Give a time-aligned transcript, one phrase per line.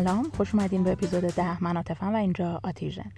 [0.00, 3.12] سلام خوش اومدین به اپیزود ده من و اینجا آتیژن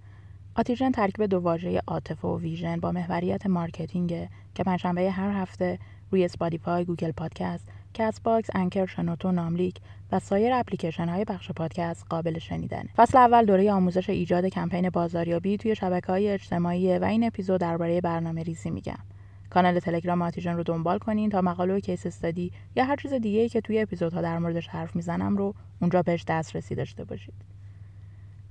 [0.57, 5.79] آتیژن ترکیب دو واژه عاطفه و vision با محوریت marketing که پنجشنبه هر هفته
[6.11, 9.77] روی اسپاتیفای، گوگل پادکست، کست باکس، انکر، شنوتو، ناملیک
[10.13, 12.85] و سایر اپلیکیشن های پخش پادکست قابل شنیدن.
[12.96, 18.00] فصل اول دوره آموزش ایجاد کمپین بازاریابی توی شبکه های اجتماعی و این اپیزود درباره
[18.00, 18.99] برنامه ریزی میگم.
[19.53, 23.41] کانال تلگرام آتیژن رو دنبال کنین تا مقاله و case study یا هر چیز دیگه
[23.41, 27.35] ای که توی اپیزودها در موردش حرف می‌زنم رو اونجا بهش دسترسی داشته باشید.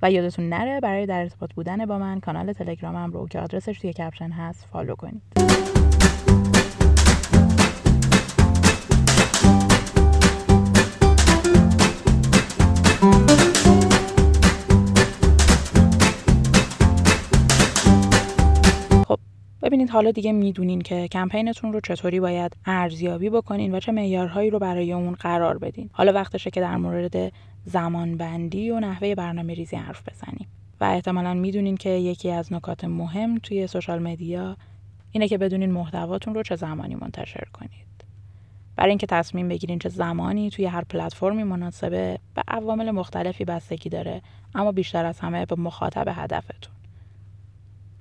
[0.01, 3.93] و یادتون نره برای در ارتباط بودن با من کانال تلگرامم رو که آدرسش توی
[3.93, 5.21] caption هست follow کنید.
[19.91, 24.93] حالا دیگه می‌دونین که کمپینتون رو چطوری باید ارزیابی بکنین و چه معیارهایی رو برای
[24.93, 25.89] اون قرار بدین.
[25.93, 27.33] حالا وقتشه که در مورد
[27.65, 30.47] زمانبندی و نحوه برنامه ریزی حرف بزنیم.
[30.81, 34.57] و احتمالا می‌دونین که یکی از نکات مهم توی سوشال مدیا
[35.11, 37.71] اینه که بدونین محتواتون رو چه زمانی منتشر کنید.
[38.75, 44.21] برای اینکه تصمیم بگیرین چه زمانی توی هر پلتفرمی مناسبه به عوامل مختلفی بستگی داره
[44.55, 46.73] اما بیشتر از همه به مخاطب هدفتون.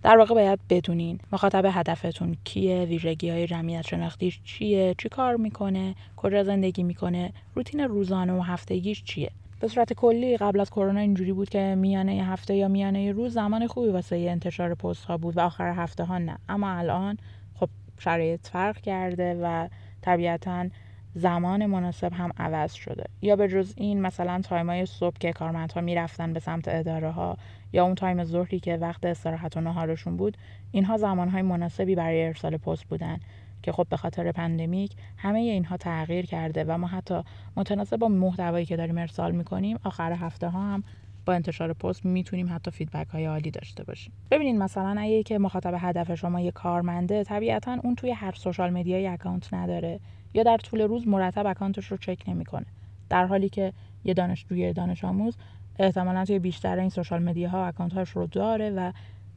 [0.02, 5.94] در واقع باید بدونین مخاطب هدفتون کیه ویژگی های جمعیت شناختیش چیه چی کار می‌کنه
[6.16, 9.30] کجا زندگی می‌کنه روتین روزانه و هفتگیش چیه.
[9.60, 13.66] به صورت کلی قبل از کرونا اینجوری بود که میانه هفته یا میانه روز زمان
[13.66, 16.38] خوبی واسه انتشار پست ها بود و آخر هفته ها نه.
[16.48, 17.18] اما الان
[17.60, 19.68] خب شرایط فرق کرده و
[20.02, 20.66] طبیعتا
[21.14, 23.04] زمان مناسب هم عوض شده.
[23.22, 27.36] یا به جز این مثلا time ای صبح که کارمندها می‌رفتن به سمت اداره ها
[27.72, 30.36] یا اون time ظهری که وقت استراحت و نهارشون بود
[30.70, 33.20] اینها زمانهای مناسبی برای ارسال پست بودن
[33.62, 37.22] که خب به خاطر pandemic همه اینها تغییر کرده و ما حتی
[37.56, 40.84] متناسب با محتوایی که داریم ارسال می‌کنیم آخر هفته ها هم
[41.26, 44.12] با انتشار پست می‌تونیم حتی feedback های عالی داشته باشیم.
[44.30, 49.06] ببینید مثلا اگه که مخاطب هدف شما یه کارمنده طبیعتا اون توی هر social media
[49.06, 50.00] ی account نداره
[50.34, 52.66] یا در طول روز مرتب account ش رو چک نمی‌کنه.
[53.08, 53.72] در حالی که
[54.04, 55.36] یه دانشجو یا دانش آموز
[55.78, 58.92] احتمالا توی بیشتر این social media ها account هاش رو داره و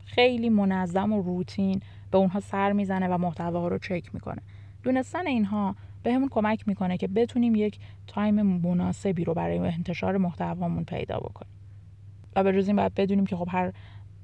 [0.06, 4.42] خیلی منظم و روتین به اونها سر می‌زنه و محتواها رو چک می‌کنه.
[4.84, 10.84] دونستن اینها به همون کمک می‌کنه که بتونیم یک تایم مناسبی رو برای انتشار محتوامون
[10.84, 11.54] پیدا بکنیم.
[12.36, 13.74] و به جز این باید بدونیم که خب هر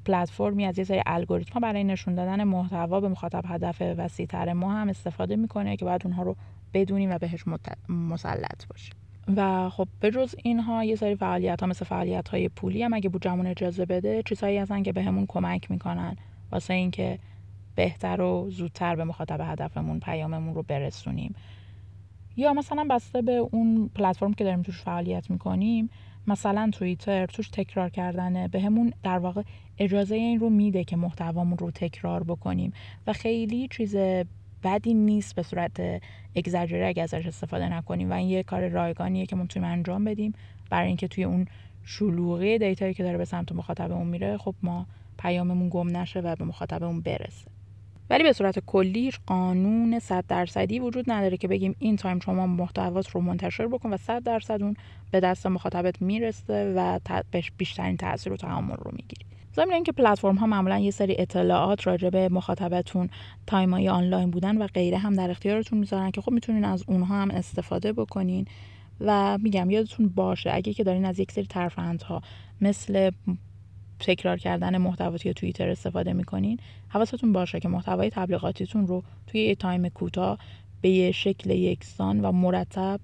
[0.05, 4.89] پلتفرمی از یه سری الگوریتم برای نشون دادن محتوا به مخاطب هدف وسیعتر ما هم
[4.89, 6.35] استفاده می‌کنه که باید اونها رو
[6.73, 7.43] بدونیم و بهش
[7.89, 8.95] مسلط باشیم.
[9.35, 13.09] و خب به جز اینها یه سری فعالیت ها مثل فعالیت های پولی هم اگه
[13.09, 16.15] بودجمون اجازه بده چیزهایی هستن که بهمون به کمک می‌کنن.
[16.51, 17.19] واسه اینکه
[17.75, 21.35] بهتر و زودتر به مخاطب هدفمون پیاممون رو برسونیم.
[22.37, 25.89] یا مثلا بسته به اون پلتفرم که داریم توش فعالیت می‌کنیم
[26.27, 29.43] مثلا توییتر توش تکرار کردنه به همون در واقع
[29.77, 32.73] اجازه این رو میده که محتوامون رو تکرار بکنیم.
[33.07, 33.95] و خیلی چیز
[34.63, 35.81] بدی نیست به صورت
[36.35, 40.33] اگزاجره اگه ازش استفاده نکنیم و این یه کار رایگانیه که می‌تونیم انجام بدیم
[40.69, 41.45] برای اینکه توی اون
[41.83, 44.87] شلوغی data یی که داره به سمت مخاطبمون میره خب ما
[45.19, 47.45] پیاممون گم نشه و به مخاطبمون برسه.
[48.09, 53.09] ولی به صورت کلی قانون 100 درصدی وجود نداره که بگیم این time شما محتوات
[53.09, 54.75] رو منتشر بکن و 100 درصد اون
[55.11, 56.99] به دست مخاطبت می‌رسه و
[57.57, 59.28] بیشترین تاثیر و تعامل رو می‌گیری
[59.59, 63.09] ضمن اینکه پلتفرم ها معمولا یه سری اطلاعات راجع به مخاطبتون
[63.47, 67.21] time ای آنلاین بودن و غیره هم در اختیارتون می‌ذارن که خب می‌تونین از اونها
[67.21, 68.45] هم استفاده بکنین.
[68.99, 72.21] و میگم یادتون باشه اگه که دارین از یک سری ترفندها
[72.61, 73.11] مثل
[73.99, 76.59] تکرار کردن محتواتی توییتر استفاده می‌کنین
[76.89, 80.37] حواستون باشه که محتوای تبلیغاتیتون رو توی یه تایم کوتاه
[80.81, 82.99] به شکل یکسان و مرتب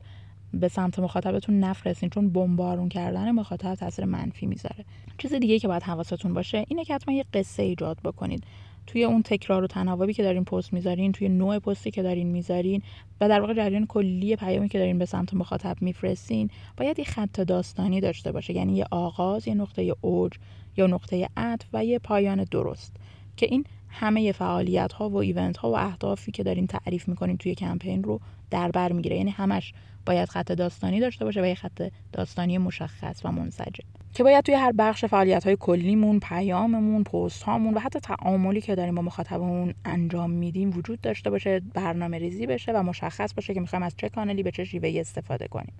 [0.59, 4.85] به سمت مخاطبتون نفرستین چون بمبارون کردن مخاطب تاثیر منفی می‌ذاره.
[5.17, 8.43] چیز دیگه که باید حواستون باشه اینه که حتما یه قصه ایجاد بکنید.
[8.87, 12.81] توی اون تکرار و تناوبی که دارین پست می‌ذارین توی نوع پستی که دارین می‌ذارین
[13.21, 17.39] و در واقع جریان کلی پیامی که دارین به سمت مخاطب میفرستین باید یه خط
[17.41, 18.53] داستانی داشته باشه.
[18.53, 20.31] یعنی یه آغاز یه نقطه اوج
[20.77, 22.95] یا نقطه عطف و یه پایان درست.
[23.37, 27.55] که این همه فعالیت ها و ایونت ها و اهدافی که دارین تعریف می‌کنین توی
[27.55, 29.17] کمپین رو در بر می‌گیره.
[29.17, 29.73] یعنی همش
[30.05, 33.87] باید خط داستانی داشته باشه و یه خط داستانی مشخص و منسجم.
[34.13, 38.75] که باید توی هر بخش فعالیت های کلیمون پیاممون پست هامون و حتی تعاملی که
[38.75, 43.59] داریم با مخاطبمون انجام میدیم وجود داشته باشه برنامه ریزی بشه و مشخص باشه که
[43.59, 45.73] می‌خوایم از چه کانالی به چه شیوهی استفاده کنیم.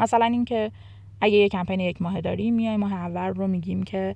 [0.00, 0.72] مثلا اینکه
[1.20, 4.14] اگه یه کمپین یک ماه داریم میایم ماه اول رو میگیم که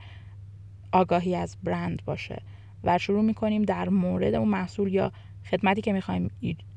[0.93, 2.43] آگاهی از برند باشه.
[2.85, 5.13] و شروع می‌کنیم در مورد اون محصول یا
[5.51, 6.31] خدمتی که می‌خوایم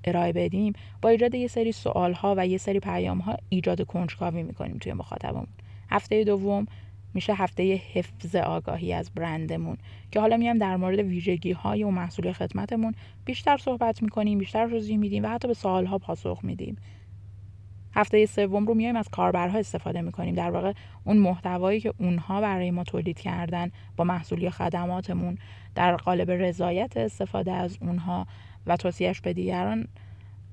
[0.03, 4.43] ارائه بدیم با ایجاد یه سری سوال ها و یه سری پیام ها ایجاد کنجکاوی
[4.43, 5.47] می‌کنیم توی مخاطبمون.
[5.89, 6.65] هفته دوم
[7.13, 9.77] میشه هفته حفظ آگاهی از برندمون
[10.11, 12.95] که حالا میام در مورد ویژگی های و محصول خدمتمون.
[13.25, 16.77] بیشتر صحبت می‌کنیم بیشتر توضیح میدیم و حتی به سوالها پاسخ میدیم.
[17.95, 20.35] هفته سوم رو میایم از کاربرها استفاده می‌کنیم.
[20.35, 25.37] در واقع اون محتوایی که اونها برای ما تولید کردن با محصول یا خدماتمون
[25.75, 28.27] در قالب رضایت استفاده از اونها
[28.67, 29.87] و توصیهش به دیگران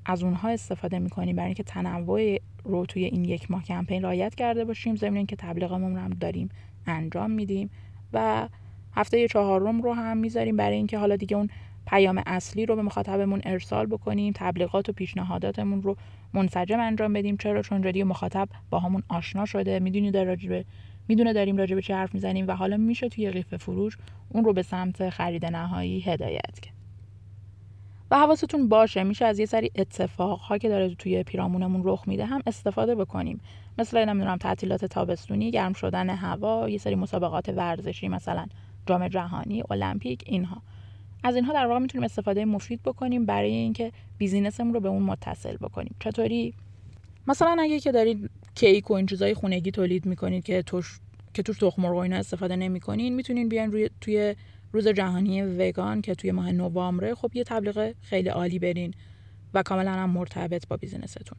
[0.07, 4.65] از اونها استفاده می‌کنیم برای اینکه تنوع رو توی این یک ماه کمپین رایت کرده
[4.65, 4.97] باشیم.
[4.97, 6.49] ضمن که تبلیغمون هم داریم
[6.87, 7.71] انجام میدیم
[8.13, 8.49] و
[8.95, 11.49] هفته چهارم رو هم می‌ذاریم برای اینکه حالا دیگه اون
[11.87, 15.97] پیام اصلی رو به مخاطبمون ارسال بکنیم تبلیغات و پیشنهاداتمون رو
[16.33, 17.37] منسجم انجام بدیم.
[17.37, 19.79] چرا؟ چون جدی مخاطب با همون آشنا شده.
[19.79, 20.65] می‌دونی در راجبه
[21.09, 23.99] می‌دونه داریم راجبه چه حرف می‌زنیم و حالا میشه توی قیف فروش
[24.29, 26.75] اون رو به سمت خرید نهایی هدایت کرد.
[28.11, 32.43] و حواستون باشه میشه از یه سری اتفاق که داره توی پیرامونمون رخ میده هم
[32.47, 33.41] استفاده بکنیم.
[33.79, 38.47] مثل نمی‌دونم تعطیلات تابستونی گرم شدن هوا یه سری مسابقات ورزشی مثلا
[38.87, 40.63] جام جهانی المپیک اینها.
[41.23, 45.57] از اینها در واقع می‌تونیم استفاده مفید بکنیم برای اینکه بیزینسمون رو به اون متصل
[45.57, 45.95] بکنیم.
[46.01, 46.55] چطوری؟
[47.27, 51.01] مثلا اگه که دارید کیک و این چیزای خونگی تولید می‌کنید که توش
[51.35, 54.35] که توش تخم مرغ اینا استفاده نمی‌کنین می‌تونین بیان روی توی
[54.73, 58.95] روز جهانی وگان که توی ماه نوامبر خب یه تبلیغ خیلی عالی برین.
[59.55, 61.39] و کاملا هم مرتبط با بیزینستون.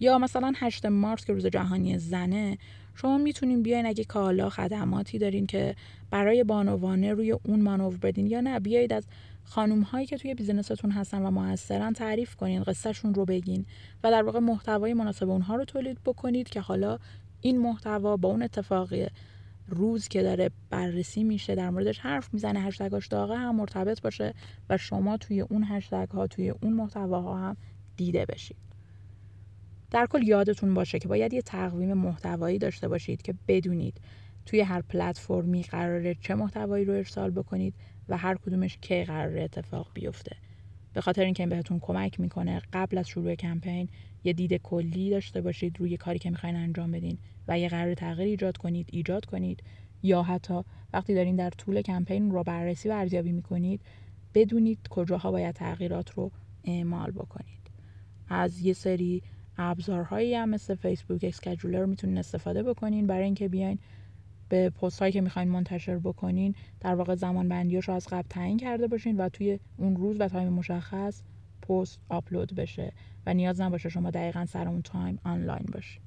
[0.00, 2.58] یا مثلا 8 مارس که روز جهانی زنه
[2.94, 5.76] شما می‌تونین بیاین اگه کالا خدماتی دارین که
[6.10, 8.26] برای بانوانه روی اون مانور بدین.
[8.26, 9.06] یا نه بیایید از
[9.44, 13.66] خانوم هایی که توی بیزینستون هستن و موثرن تعریف کنین قصهشون رو بگین
[14.04, 16.98] و در واقع محتوای مناسب اونها رو تولید بکنید که حالا
[17.40, 19.06] این محتوا با اون اتفاقی
[19.70, 24.34] روز که داره بررسی میشه در موردش حرف می‌زنه هشتگاش داغه هم مرتبط باشه
[24.70, 27.56] و شما توی اون هشتگ ها توی اون محتواها هم
[27.96, 28.56] دیده بشید.
[29.90, 34.00] در کل یادتون باشه که باید یه تقویم محتوایی داشته باشید که بدونید
[34.46, 37.74] توی هر پلتفرمی قراره چه محتوایی رو ارسال بکنید
[38.08, 40.36] و هر کدومش کی قراره اتفاق بیفته.
[40.94, 43.88] به خاطر اینکه این بهتون کمک می‌کنه قبل از شروع کمپین
[44.24, 47.18] یه دید کلی داشته باشید روی کاری که می‌خواین انجام بدین
[47.48, 49.62] و یه قرار تغییر ایجاد کنید ایجاد کنید.
[50.02, 50.62] یا حتی
[50.92, 53.80] وقتی دارین در طول کمپین رو بررسی و ارزیابی می‌کنید
[54.34, 56.30] بدونید کجاها باید تغییرات رو
[56.64, 57.60] اعمال بکنید.
[58.28, 59.22] از یه سری
[59.58, 63.06] ابزارهایی هم مثل Facebook scheduler می‌تونین استفاده بکنین.
[63.06, 63.78] برای اینکه بیاین
[64.48, 68.56] به پست هایی که می‌خواین منتشر بکنین در واقع زمان بندیاش رو از قبل تعیین
[68.56, 71.22] کرده باشین و توی اون روز و time مشخص
[71.70, 72.92] پست آپلود بشه
[73.26, 76.02] و نیاز نباشه شما دقیقا سر اون time آنلاین باشین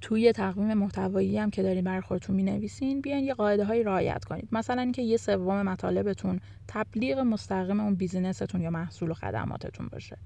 [0.00, 4.24] توی تقویم محتوایی هم که دارین برای خودتون می نویسین بیاین یه قاعده هایی رعایت
[4.24, 4.48] کنید.
[4.52, 10.16] مثلا اینکه یه سوم مطالبتون تبلیغ مستقیم اون business تون یا محصول و خدماتتون باشه.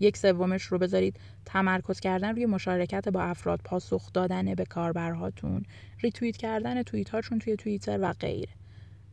[0.00, 5.62] یک سومش رو بذارید تمرکز کردن روی مشارکت با افراد پاسخ دادن به کاربرهاتون
[6.00, 8.52] ریتوییت کردن توییت هاشون توی توییتر و غیره.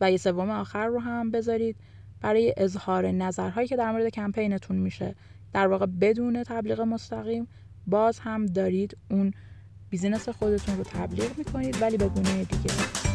[0.01, 1.75] و یه سوم آخر رو هم بذارید
[2.21, 5.15] برای اظهار نظرهایی که در مورد کمپینتون میشه.
[5.53, 7.47] در واقع بدون تبلیغ مستقیم
[7.87, 9.33] باز هم دارید اون
[9.89, 13.06] business خودتون رو تبلیغ می‌کنید ولی به گونه دیگه.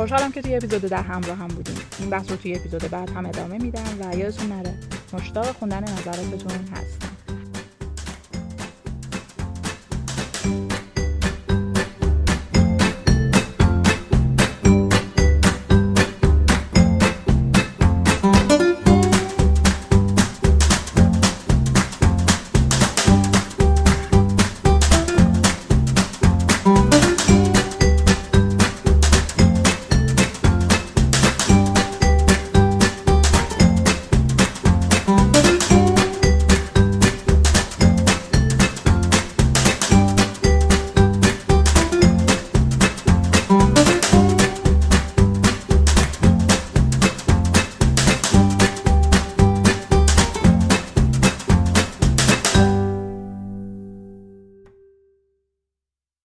[0.00, 1.74] خوشحالم که توی اپیزود ده همراه هم بودیم.
[1.98, 4.74] این بحث رو توی اپیزود بعد هم ادامه میدم و یادتون نره
[5.12, 7.09] مشتاق خوندن نظراتتون هست.